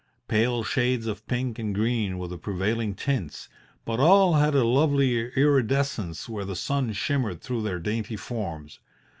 [0.27, 3.47] Pale shades of pink and green were the prevailing tints,
[3.85, 8.79] but all had a lovely iridescence where the sun shimmered through their dainty forms.